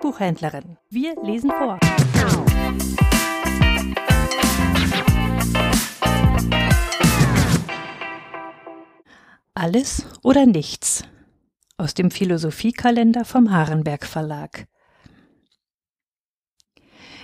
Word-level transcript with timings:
Buchhändlerin. 0.00 0.76
Wir 0.88 1.14
lesen 1.22 1.50
vor. 1.50 1.78
Alles 9.54 10.06
oder 10.22 10.46
nichts 10.46 11.04
aus 11.76 11.94
dem 11.94 12.10
Philosophiekalender 12.10 13.24
vom 13.24 13.50
Harenberg 13.50 14.04
Verlag. 14.04 14.66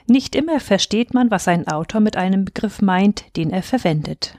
Nicht 0.07 0.35
immer 0.37 0.61
versteht 0.61 1.15
man, 1.15 1.31
was 1.31 1.49
ein 1.49 1.67
Autor 1.67 2.01
mit 2.01 2.17
einem 2.17 2.45
Begriff 2.45 2.81
meint, 2.81 3.37
den 3.37 3.51
er 3.51 3.63
verwendet. 3.63 4.39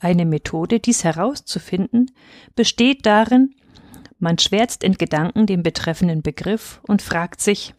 Eine 0.00 0.26
Methode, 0.26 0.80
dies 0.80 1.02
herauszufinden, 1.04 2.10
besteht 2.54 3.06
darin, 3.06 3.54
man 4.18 4.38
schwärzt 4.38 4.82
in 4.82 4.94
Gedanken 4.94 5.46
den 5.46 5.62
betreffenden 5.62 6.22
Begriff 6.22 6.80
und 6.86 7.02
fragt 7.02 7.40
sich, 7.40 7.74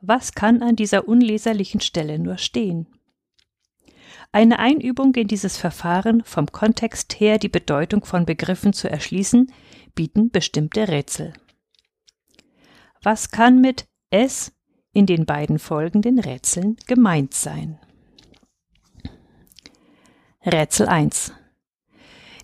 was 0.00 0.34
kann 0.34 0.62
an 0.62 0.76
dieser 0.76 1.08
unleserlichen 1.08 1.80
Stelle 1.80 2.18
nur 2.18 2.38
stehen? 2.38 2.86
Eine 4.32 4.58
Einübung 4.58 5.14
in 5.14 5.28
dieses 5.28 5.56
Verfahren, 5.56 6.22
vom 6.24 6.52
Kontext 6.52 7.18
her 7.20 7.38
die 7.38 7.48
Bedeutung 7.48 8.04
von 8.04 8.26
Begriffen 8.26 8.72
zu 8.72 8.90
erschließen, 8.90 9.50
bieten 9.94 10.30
bestimmte 10.30 10.88
Rätsel. 10.88 11.32
Was 13.02 13.30
kann 13.30 13.60
mit 13.60 13.86
es 14.10 14.52
in 14.92 15.06
den 15.06 15.26
beiden 15.26 15.58
folgenden 15.58 16.18
Rätseln 16.18 16.76
gemeint 16.86 17.34
sein? 17.34 17.78
Rätsel 20.44 20.88
1. 20.88 21.32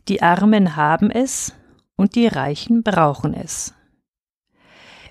Die 0.09 0.23
Armen 0.23 0.77
haben 0.77 1.11
es 1.11 1.55
und 2.03 2.17
die 2.17 2.27
Reichen 2.27 2.83
brauchen 2.83 3.33
es. 3.33 3.75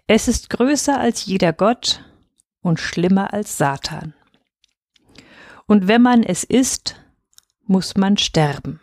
Es 0.08 0.28
ist 0.28 0.50
größer 0.50 1.00
als 1.00 1.25
jeder 1.25 1.53
Gott 1.53 2.03
und 2.59 2.81
schlimmer 2.81 3.34
als 3.34 3.58
Satan. 3.58 4.14
Und 5.67 5.88
wenn 5.88 6.02
man 6.02 6.22
es 6.22 6.44
ist, 6.44 7.02
muss 7.64 7.95
man 7.95 8.17
sterben. 8.17 8.81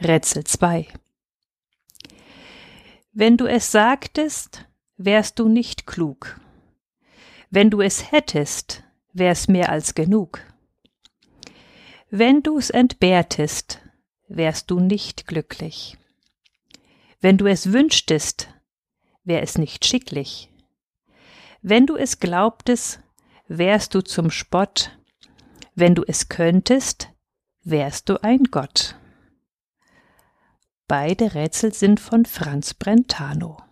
Rätsel 0.00 0.44
2 0.44 0.86
Wenn 3.10 3.36
du 3.36 3.46
es 3.46 3.72
sagtest, 3.72 4.66
wärst 4.96 5.40
du 5.40 5.48
nicht 5.48 5.88
klug. 5.88 6.40
Wenn 7.50 7.70
du 7.70 7.80
es 7.80 8.12
hättest, 8.12 8.84
wär's 9.12 9.48
mehr 9.48 9.70
als 9.70 9.96
genug. 9.96 10.46
Wenn 12.08 12.44
du's 12.44 12.70
entbehrtest, 12.70 13.80
wärst 14.28 14.70
du 14.70 14.80
nicht 14.80 15.26
glücklich. 15.26 15.96
Wenn 17.20 17.38
du 17.38 17.46
es 17.46 17.72
wünschtest, 17.72 18.48
wär 19.24 19.42
es 19.42 19.58
nicht 19.58 19.84
schicklich. 19.84 20.50
Wenn 21.62 21.86
du 21.86 21.96
es 21.96 22.20
glaubtest, 22.20 23.00
wärst 23.48 23.94
du 23.94 24.02
zum 24.02 24.30
Spott, 24.30 24.96
wenn 25.74 25.94
du 25.94 26.04
es 26.06 26.28
könntest, 26.28 27.10
wärst 27.62 28.08
du 28.08 28.22
ein 28.22 28.44
Gott. 28.44 28.96
Beide 30.88 31.34
Rätsel 31.34 31.74
sind 31.74 31.98
von 31.98 32.24
Franz 32.24 32.74
Brentano. 32.74 33.65